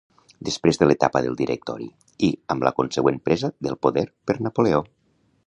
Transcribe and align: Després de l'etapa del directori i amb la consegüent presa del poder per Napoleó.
Després 0.47 0.79
de 0.83 0.87
l'etapa 0.87 1.21
del 1.25 1.37
directori 1.41 1.89
i 2.29 2.31
amb 2.55 2.67
la 2.69 2.73
consegüent 2.81 3.21
presa 3.29 3.53
del 3.69 3.79
poder 3.89 4.07
per 4.31 4.39
Napoleó. 4.49 4.83